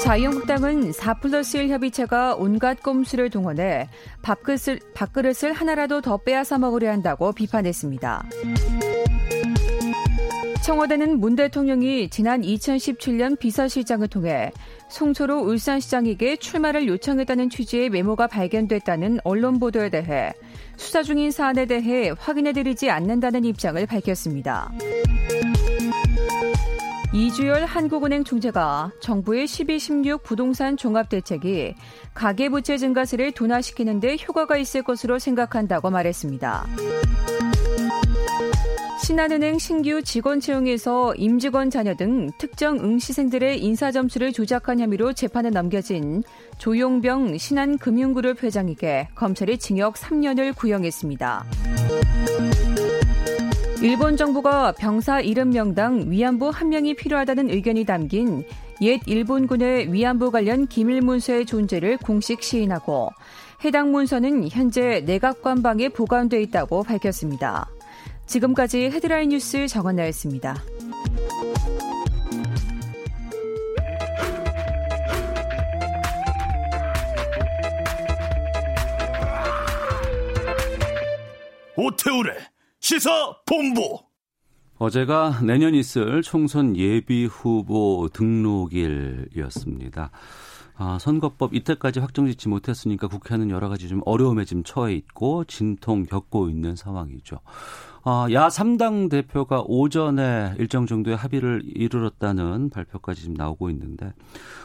[0.00, 3.88] 자유한국당은 4 플러스 1 협의체가 온갖 꼼수를 동원해
[4.22, 8.24] 밥그릇을, 밥그릇을 하나라도 더 빼앗아 먹으려 한다고 비판했습니다.
[10.64, 14.50] 청와대는 문 대통령이 지난 2017년 비서실장을 통해
[14.88, 20.32] 송철호 울산시장에게 출마를 요청했다는 취지의 메모가 발견됐다는 언론 보도에 대해
[20.76, 24.72] 수사 중인 사안에 대해 확인해드리지 않는다는 입장을 밝혔습니다.
[27.14, 31.76] 이주열 한국은행 총재가 정부의 1216 부동산 종합대책이
[32.12, 36.66] 가계부채 증가세를 둔화시키는 데 효과가 있을 것으로 생각한다고 말했습니다.
[39.04, 46.24] 신한은행 신규 직원 채용에서 임직원 자녀 등 특정 응시생들의 인사 점수를 조작한 혐의로 재판에 넘겨진
[46.58, 51.44] 조용병 신한금융그룹 회장에게 검찰이 징역 3년을 구형했습니다.
[53.84, 58.42] 일본 정부가 병사 70명당 위안부 한 명이 필요하다는 의견이 담긴
[58.80, 63.10] 옛 일본군의 위안부 관련 기밀 문서의 존재를 공식 시인하고
[63.62, 67.68] 해당 문서는 현재 내각관방에 보관돼 있다고 밝혔습니다.
[68.24, 70.62] 지금까지 헤드라인 뉴스 정원나였습니다.
[81.76, 82.53] 오태우래
[82.84, 83.98] 시사 본부.
[84.76, 90.10] 어제가 내년 있을 총선 예비 후보 등록일이었습니다.
[90.76, 96.50] 아, 선거법 이때까지 확정짓지 못했으니까 국회는 여러 가지 좀 어려움에 지금 처해 있고 진통 겪고
[96.50, 97.38] 있는 상황이죠.
[98.06, 104.12] 아, 야 3당 대표가 오전에 일정 정도의 합의를 이르렀다는 발표까지 지금 나오고 있는데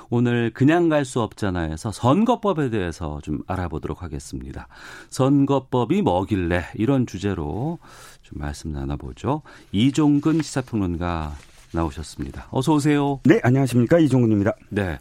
[0.09, 4.67] 오늘 그냥 갈 수 없잖아해서 선거법에 대해서 좀 알아보도록 하겠습니다.
[5.09, 7.79] 선거법이 뭐길래 이런 주제로
[8.21, 9.41] 좀 말씀 나눠보죠.
[9.71, 11.33] 이종근 시사평론가
[11.71, 12.47] 나오셨습니다.
[12.51, 13.21] 어서 오세요.
[13.23, 14.51] 네, 안녕하십니까 이종근입니다.
[14.69, 14.99] 네.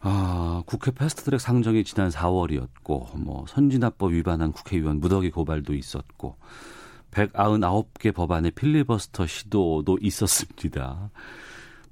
[0.00, 6.36] 아, 국회 패스트트랙 상정이 지난 4월이었고, 뭐, 선진화법 위반한 국회의원 무더기 고발도 있었고,
[7.10, 11.10] 199개 법안의 필리버스터 시도도 있었습니다.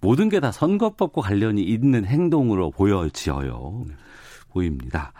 [0.00, 3.84] 모든 게 다 선거법과 관련이 있는 행동으로 보여지어요.
[4.50, 5.12] 보입니다.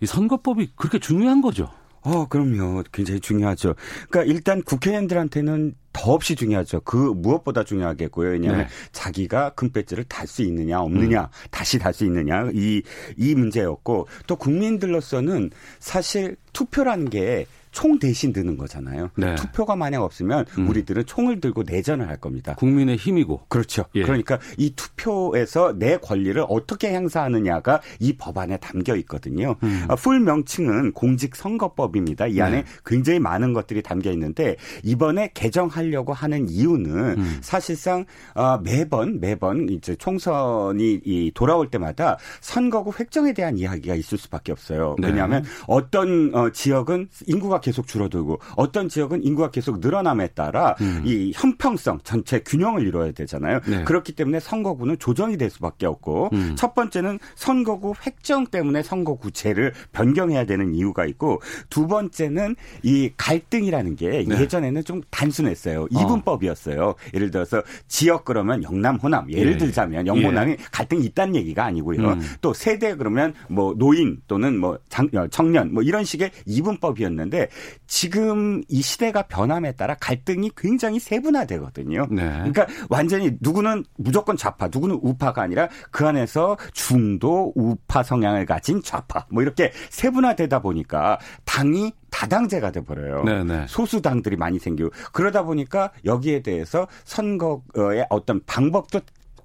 [0.00, 1.70] 이 선거법이 그렇게 중요한 거죠?
[2.02, 2.82] 어, 그럼요.
[2.92, 3.74] 굉장히 중요하죠.
[4.08, 6.80] 그러니까 일단 국회의원들한테는 더없이 중요하죠.
[6.80, 8.30] 그 무엇보다 중요하겠고요.
[8.30, 8.68] 왜냐하면 네.
[8.92, 11.26] 자기가 금배지를 달 수 있느냐 없느냐 음.
[11.50, 19.10] 다시 달 수 있느냐 이이 문제였고 또 국민들로서는 사실 투표라는 게 총 대신 드는 거잖아요.
[19.16, 19.34] 네.
[19.36, 20.68] 투표가 만약 없으면 음.
[20.68, 22.54] 우리들은 총을 들고 내전을 할 겁니다.
[22.54, 23.42] 국민의 힘이고.
[23.48, 23.84] 그렇죠.
[23.94, 24.02] 예.
[24.02, 29.56] 그러니까 이 투표에서 내 권리를 어떻게 행사하느냐가 이 법안에 담겨 있거든요.
[29.62, 29.84] 음.
[29.88, 32.26] 아, 풀 명칭은 공직선거법입니다.
[32.28, 32.64] 이 안에 네.
[32.84, 37.38] 굉장히 많은 것들이 담겨 있는데 이번에 개정하려고 하는 이유는 음.
[37.40, 38.04] 사실상
[38.34, 44.96] 아, 매번 매번 이제 총선이 돌아올 때마다 선거구 획정에 대한 이야기가 있을 수밖에 없어요.
[44.98, 45.08] 네.
[45.08, 45.48] 왜냐하면 네.
[45.66, 51.02] 어떤 어, 지역은 인구가 계속 줄어들고 어떤 지역은 인구가 계속 늘어남에 따라 음.
[51.04, 53.60] 이 형평성 전체 균형을 이루어야 되잖아요.
[53.66, 53.84] 네.
[53.84, 56.54] 그렇기 때문에 선거구는 조정이 될 수밖에 없고 음.
[56.56, 64.24] 첫 번째는 선거구 획정 때문에 선거구제를 변경해야 되는 이유가 있고 두 번째는 이 갈등이라는 게
[64.26, 64.40] 네.
[64.40, 65.88] 예전에는 좀 단순했어요.
[65.90, 66.82] 이분법이었어요.
[66.82, 66.94] 어.
[67.14, 69.56] 예를 들어서 지역 그러면 영남 호남 예를 예.
[69.58, 70.56] 들자면 영호남이 예.
[70.72, 72.12] 갈등이 있다는 얘기가 아니고요.
[72.12, 72.20] 음.
[72.40, 77.48] 또 세대 그러면 뭐 노인 또는 뭐 장, 어, 청년 뭐 이런 식의 이분법이었는데
[77.86, 82.06] 지금 이 시대가 변함에 따라 갈등이 굉장히 세분화되거든요.
[82.10, 82.22] 네.
[82.22, 89.26] 그러니까 완전히 누구는 무조건 좌파, 누구는 우파가 아니라 그 안에서 중도 우파 성향을 가진 좌파
[89.30, 93.24] 뭐 이렇게 세분화되다 보니까 당이 다당제가 돼버려요.
[93.24, 93.66] 네네.
[93.68, 99.00] 소수 당들이 많이 생기고 그러다 보니까 여기에 대해서 선거의 어떤 방법도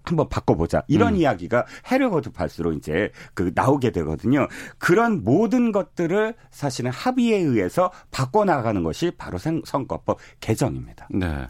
[0.10, 0.84] 한번 바꿔보자.
[0.88, 1.18] 이런 음.
[1.18, 4.48] 이야기가 해를 거듭할수록 이제 그 나오게 되거든요.
[4.78, 11.08] 그런 모든 것들을 사실은 합의에 의해서 바꿔나가는 것이 바로 선거법 개정입니다.
[11.12, 11.48] 네.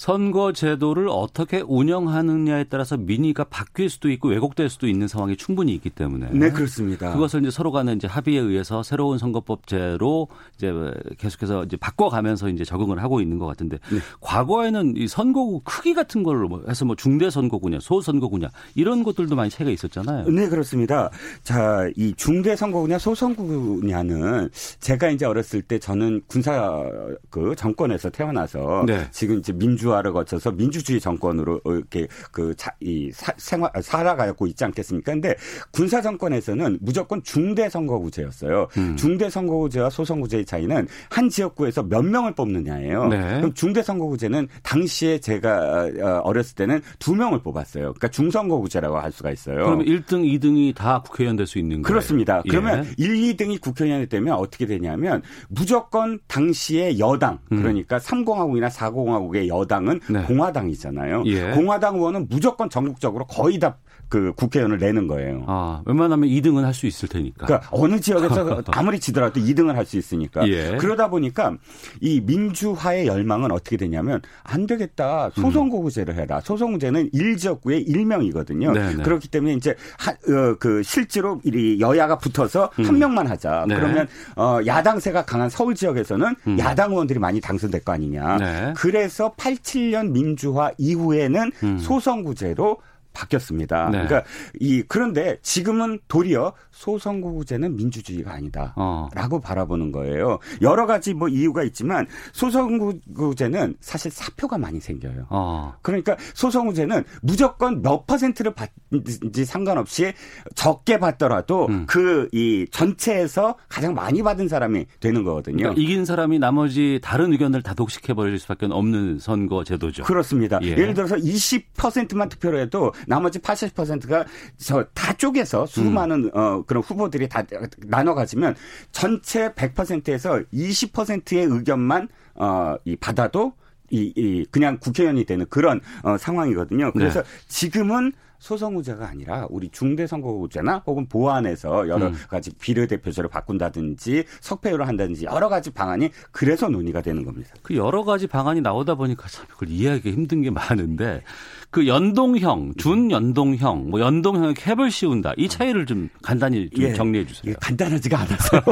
[0.00, 5.90] 선거 제도를 어떻게 운영하느냐에 따라서 민의가 바뀔 수도 있고 왜곡될 수도 있는 상황이 충분히 있기
[5.90, 7.12] 때문에 네 그렇습니다.
[7.12, 10.72] 그것을 이제 서로 간에 이제 합의에 의해서 새로운 선거법제로 이제
[11.18, 13.98] 계속해서 이제 바꿔가면서 이제 적응을 하고 있는 것 같은데 네.
[14.22, 19.50] 과거에는 이 선거구 크기 같은 걸로 뭐 해서 뭐 중대 선거구냐 소선거구냐 이런 것들도 많이
[19.50, 20.30] 차이가 있었잖아요.
[20.30, 21.10] 네 그렇습니다.
[21.42, 24.48] 자 이 중대 선거구냐 소선거구냐는
[24.80, 26.82] 제가 이제 어렸을 때 저는 군사
[27.28, 29.06] 그 정권에서 태어나서 네.
[29.10, 35.12] 지금 이제 민주 민주화를 거쳐서 민주주의 정권으로 이렇게 그 이 생활 살아가고 있지 않겠습니까?
[35.12, 35.34] 근데
[35.72, 38.68] 군사 정권에서는 무조건 중대 선거구제였어요.
[38.76, 38.96] 음.
[38.96, 43.08] 중대 선거구제와 소선구제의 차이는 한 지역구에서 몇 명을 뽑느냐예요.
[43.08, 43.18] 네.
[43.38, 47.84] 그럼 중대 선거구제는 당시에 제가 어, 어렸을 때는 두 명을 뽑았어요.
[47.84, 49.56] 그러니까 중선거구제라고 할 수가 있어요.
[49.56, 51.82] 그러면 1등, 2등이 다 국회의원 될 수 있는 거예요?
[51.82, 52.42] 그렇습니다.
[52.48, 53.04] 그러면 예.
[53.04, 57.58] 1, 2등이 국회의원이 되면 어떻게 되냐면 무조건 당시에 여당 음.
[57.58, 60.22] 그러니까 3공화국이나 4공화국의 여당 민주당은 네.
[60.24, 61.24] 공화당이잖아요.
[61.26, 61.50] 예.
[61.52, 63.76] 공화당 의원은 무조건 전국적으로 거의 다
[64.10, 65.44] 그 국회의원을 내는 거예요.
[65.46, 67.46] 아, 웬만하면 2등은 할 수 있을 테니까.
[67.46, 70.46] 그러니까 어느 지역에서 아무리 지더라도 2등을 할 수 있으니까.
[70.48, 70.76] 예.
[70.78, 71.56] 그러다 보니까
[72.00, 75.30] 이 민주화의 열망은 어떻게 되냐면 안 되겠다.
[75.34, 76.40] 소송구제를 해라.
[76.40, 78.72] 소송구제는 1지역구에 1명이거든요.
[78.72, 79.02] 네네.
[79.02, 82.84] 그렇기 때문에 이제 하, 어, 그 실제로 이 여야가 붙어서 음.
[82.84, 83.64] 한 명만 하자.
[83.68, 83.76] 네.
[83.76, 86.58] 그러면 어, 야당세가 강한 서울 지역에서는 음.
[86.58, 88.38] 야당 의원들이 많이 당선될 거 아니냐.
[88.38, 88.72] 네.
[88.76, 91.78] 그래서 87년 민주화 이후에는 음.
[91.78, 92.78] 소선구제로
[93.12, 93.90] 바뀌었습니다.
[93.90, 94.04] 네.
[94.04, 94.24] 그러니까
[94.60, 99.40] 이 그런데 지금은 도리어 소선거구제는 민주주의가 아니다라고 어.
[99.40, 100.38] 바라보는 거예요.
[100.62, 105.26] 여러 가지 뭐 이유가 있지만 소선거구제는 사실 사표가 많이 생겨요.
[105.28, 105.74] 어.
[105.82, 110.12] 그러니까 소선거구제는 무조건 몇 퍼센트를 받는지 상관없이
[110.54, 111.86] 적게 받더라도 음.
[111.86, 115.58] 그이 전체에서 가장 많이 받은 사람이 되는 거거든요.
[115.58, 120.04] 그러니까 이긴 사람이 나머지 다른 의견을 다 독식해 버릴 수밖에 없는 선거 제도죠.
[120.04, 120.58] 그렇습니다.
[120.62, 120.70] 예.
[120.70, 124.24] 예를 들어서 20%만 투표를 해도 나머지 80%가
[124.58, 126.30] 저 다 쪼개서 수많은 음.
[126.34, 127.42] 어 그런 후보들이 다
[127.78, 128.54] 나눠 가지면
[128.92, 132.06] 전체 100%에서 20%의 의견만
[132.36, 133.54] 어 이 받아도
[133.90, 136.92] 이, 이 그냥 국회의원이 되는 그런 어 상황이거든요.
[136.92, 137.28] 그래서 네.
[137.48, 142.14] 지금은 소선구제가 아니라 우리 중대선거구제나 혹은 보완해서 여러 음.
[142.28, 147.50] 가지 비례대표제를 바꾼다든지 석패율을 한다든지 여러 가지 방안이 그래서 논의가 되는 겁니다.
[147.62, 151.22] 그 여러 가지 방안이 나오다 보니까 참 그걸 이해하기 힘든 게 많은데
[151.70, 155.34] 그 연동형, 준연동형, 뭐 연동형의 캡을 씌운다.
[155.36, 157.52] 이 차이를 좀 간단히 좀 예, 정리해 주세요.
[157.52, 158.62] 예, 간단하지가 않아서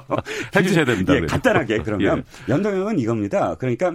[0.56, 1.14] 해 주셔야 됩니다.
[1.14, 2.52] 예, 간단하게 그러면 예.
[2.52, 3.54] 연동형은 이겁니다.
[3.56, 3.94] 그러니까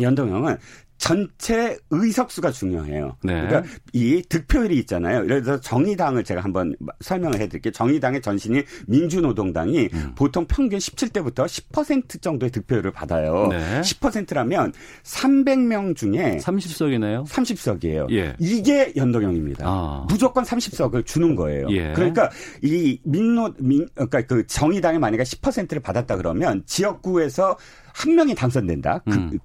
[0.00, 0.58] 연동형은
[1.02, 3.16] 전체 의석수가 중요해요.
[3.24, 3.32] 네.
[3.44, 5.24] 그러니까 이 득표율이 있잖아요.
[5.24, 7.72] 예를 들어서 정의당을 제가 한번 설명을 해드릴게요.
[7.72, 10.12] 정의당의 전신인 민주노동당이 음.
[10.14, 13.48] 보통 평균 17대부터 10% 정도의 득표율을 받아요.
[13.48, 13.80] 네.
[13.80, 17.26] 10%라면 300명 중에 30석이네요.
[17.26, 18.08] 30석이에요.
[18.12, 18.36] 예.
[18.38, 19.64] 이게 연동형입니다.
[19.66, 20.06] 아.
[20.08, 21.66] 무조건 30석을 주는 거예요.
[21.70, 21.94] 예.
[21.94, 22.30] 그러니까
[22.62, 27.58] 이 민노 민 그러니까 그 정의당이 만약에 10%를 받았다 그러면 지역구에서
[27.92, 29.00] 한 명이 당선된다.
[29.04, 29.38] 그 음.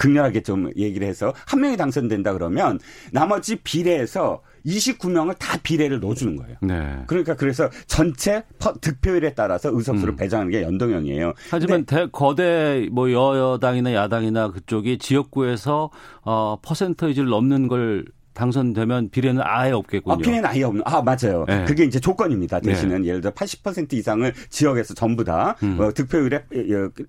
[0.00, 2.78] 좀 극렬하게 좀 얘기를 해서 한 명이 당선된다 그러면
[3.12, 6.56] 나머지 비례에서 29명을 다 비례를 넣어주는 거예요.
[6.60, 7.02] 네.
[7.06, 8.42] 그러니까 그래서 전체
[8.80, 10.16] 득표율에 따라서 의석수를 음.
[10.16, 11.32] 배정하는 게 연동형이에요.
[11.50, 15.90] 하지만 대, 거대 뭐 여당이나 야당이나 그쪽이 지역구에서
[16.22, 20.14] 어 퍼센터이지를 넘는 걸 당선되면 비례는 아예 없겠군요.
[20.14, 20.82] 아, 비례는 아예 없는.
[20.84, 21.44] 아 맞아요.
[21.46, 21.64] 네.
[21.64, 22.60] 그게 이제 조건입니다.
[22.60, 22.70] 네.
[22.70, 23.08] 대신은 네.
[23.08, 25.78] 예를 들어 80% 이상을 지역에서 전부 다 음.
[25.80, 26.44] 어, 득표율에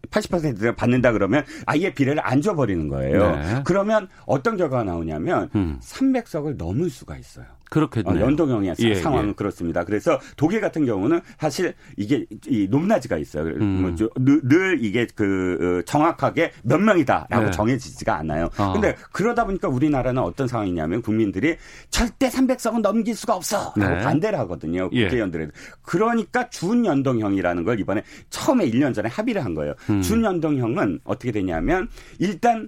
[0.09, 3.35] 80%를 받는다 그러면 아예 비례를 안 줘버리는 거예요.
[3.35, 3.61] 네.
[3.63, 5.79] 그러면 어떤 결과가 나오냐면 음.
[5.81, 7.45] 300석을 넘을 수가 있어요.
[7.71, 8.13] 그렇겠네요.
[8.13, 9.33] 어, 연동형의 예, 상황은 예.
[9.33, 9.85] 그렇습니다.
[9.85, 13.45] 그래서 독일 같은 경우는 사실 이게 이 높낮이가 있어요.
[13.45, 13.81] 음.
[13.81, 17.51] 뭐 늘, 늘, 이게 그 어, 정확하게 몇 명이다라고 네.
[17.51, 18.49] 정해지지가 않아요.
[18.57, 18.73] 어.
[18.73, 21.55] 근데 그러다 보니까 우리나라는 어떤 상황이냐면 국민들이
[21.89, 24.03] 절대 300석은 넘길 수가 없어라고 네.
[24.03, 24.89] 반대를 하거든요.
[24.91, 25.05] 예.
[25.05, 25.43] 국회의원들에.
[25.45, 25.47] 예.
[25.83, 29.75] 그러니까 준연동형이라는 걸 이번에 처음에 1년 전에 합의를 한 거예요.
[29.89, 30.01] 음.
[30.01, 31.87] 준연동형은 어떻게 되냐면
[32.19, 32.67] 일단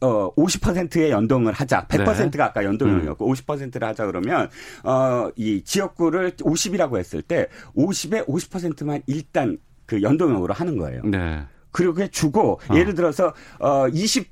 [0.00, 1.86] 어 50%의 연동을 하자.
[1.86, 2.42] 100%가 네.
[2.42, 3.32] 아까 연동형이었고 음.
[3.32, 4.48] 50%를 하자 그러면
[4.82, 11.02] 어이 지역구를 50이라고 했을 때 50에 50%만 일단 그 연동형으로 하는 거예요.
[11.04, 11.42] 네.
[11.70, 12.74] 그렇게 주고 어.
[12.74, 14.24] 예를 들어서 어20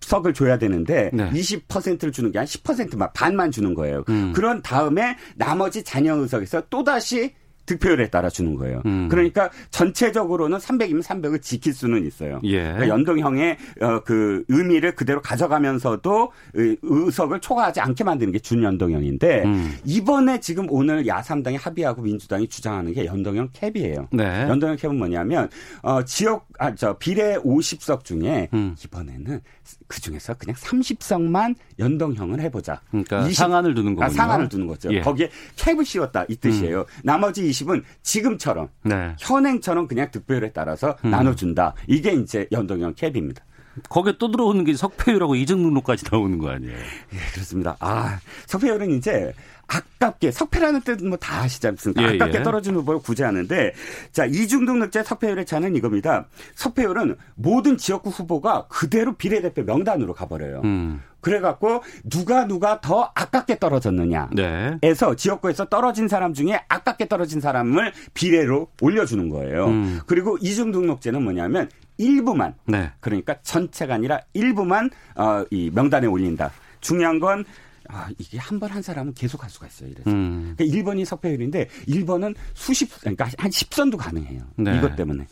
[0.00, 1.30] 석을 줘야 되는데 네.
[1.30, 4.04] 20%를 주는 게 한 10%만 반만 주는 거예요.
[4.10, 4.32] 음.
[4.34, 7.34] 그런 다음에 나머지 잔여 의석에서 또 다시
[7.66, 8.82] 득표율에 따라 주는 거예요.
[8.86, 9.08] 음.
[9.08, 12.40] 그러니까 전체적으로는 300이면 300을 지킬 수는 있어요.
[12.44, 12.62] 예.
[12.62, 19.76] 그러니까 연동형의 어, 그 의미를 그대로 가져가면서도 의석을 초과하지 않게 만드는 게 준연동형인데 음.
[19.84, 24.08] 이번에 지금 오늘 야삼당이 합의하고 민주당이 주장하는 게 연동형 캡이에요.
[24.12, 24.42] 네.
[24.48, 25.48] 연동형 캡은 뭐냐면
[25.82, 28.76] 어, 지역 아 저 비례 50석 중에 음.
[28.84, 29.40] 이번에는
[29.86, 32.80] 그 중에서 그냥 30석만 연동형을 해보자.
[32.90, 34.06] 그러니까 20, 상한을 두는 거군요.
[34.06, 34.92] 아, 상한을 두는 거죠.
[34.92, 35.00] 예.
[35.00, 36.80] 거기에 캡을 씌웠다 이 뜻이에요.
[36.80, 36.84] 음.
[37.02, 39.14] 나머지 20은 지금처럼 네.
[39.18, 41.10] 현행처럼 그냥 득표율에 따라서 음.
[41.10, 41.74] 나눠준다.
[41.86, 43.44] 이게 이제 연동형 캡입니다.
[43.88, 46.76] 거기에 또 들어오는 게 석패율하고 이정등록까지 나오는 거 아니에요?
[46.76, 47.76] 예, 그렇습니다.
[47.80, 49.32] 아, 석패율은 이제
[49.66, 52.02] 아깝게 석패라는 뜻은 뭐다 아시지 않습니까?
[52.02, 52.42] 예, 아깝게 예.
[52.42, 53.72] 떨어진 후보를 구제하는데
[54.12, 56.26] 자 이중등록제 석패율의 차는 이겁니다.
[56.54, 60.60] 석패율은 모든 지역구 후보가 그대로 비례대표 명단으로 가버려요.
[60.64, 61.02] 음.
[61.24, 65.16] 그래갖고 누가 누가 더 아깝게 떨어졌느냐에서 네.
[65.16, 69.66] 지역구에서 떨어진 사람 중에 아깝게 떨어진 사람을 비례로 올려주는 거예요.
[69.66, 70.00] 음.
[70.06, 72.92] 그리고 이중 등록제는 뭐냐면 일부만 네.
[73.00, 76.50] 그러니까 전체가 아니라 일부만 어, 이 명단에 올린다.
[76.80, 77.44] 중요한 건
[77.88, 79.90] 아, 이게 한 번한 사람은 계속 할 수가 있어요.
[79.90, 80.10] 이래서.
[80.10, 80.54] 음.
[80.56, 84.40] 그러니까 1번이 석패율인데 1번은 수십, 그러니까 한 10선도 가능해요.
[84.56, 84.78] 네.
[84.78, 85.26] 이것 때문에.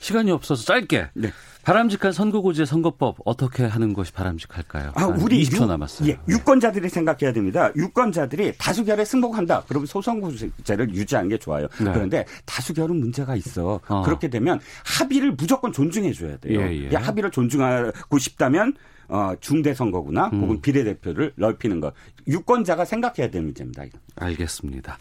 [0.00, 1.08] 시간이 없어서 짧게.
[1.14, 1.32] 네.
[1.68, 4.92] 바람직한 선거구제 선거법 어떻게 하는 것이 바람직할까요?
[4.94, 6.08] 아, 우리 20초 남았어요.
[6.08, 6.18] 예, 네.
[6.26, 7.70] 유권자들이 생각해야 됩니다.
[7.76, 9.64] 유권자들이 다수결에 승복한다.
[9.68, 11.68] 그러면 소선구제를 유지하는 게 좋아요.
[11.78, 11.92] 네.
[11.92, 13.80] 그런데 다수결은 문제가 있어.
[13.86, 14.02] 어.
[14.02, 16.58] 그렇게 되면 합의를 무조건 존중해 줘야 돼요.
[16.58, 16.96] 예, 예.
[16.96, 18.72] 합의를 존중하고 싶다면
[19.08, 20.42] 어, 중대 선거구나 음.
[20.42, 21.94] 혹은 비례대표를 넓히는 것
[22.26, 23.84] 유권자가 생각해야 될 문제입니다.
[24.16, 24.98] 알겠습니다.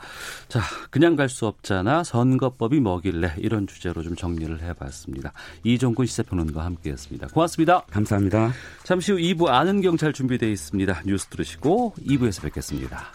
[0.47, 2.03] 자, 그냥 갈 수 없잖아.
[2.03, 5.33] 선거법이 뭐길래 이런 주제로 좀 정리를 해봤습니다.
[5.63, 7.27] 이종근 시사평론가와 함께했습니다.
[7.27, 7.81] 고맙습니다.
[7.91, 8.51] 감사합니다.
[8.83, 11.01] 잠시 후 2부 아는 경찰 준비되어 있습니다.
[11.05, 13.11] 뉴스 들으시고 2부에서 뵙겠습니다.